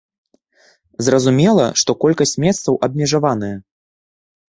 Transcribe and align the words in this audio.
Зразумела, 1.09 1.65
што 1.83 1.97
колькасць 2.07 2.37
месцаў 2.47 2.73
абмежаваная. 2.91 3.55